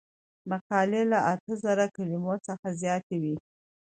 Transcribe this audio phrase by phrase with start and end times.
[0.49, 3.35] مقالې له اته زره کلمو څخه زیاتې وي.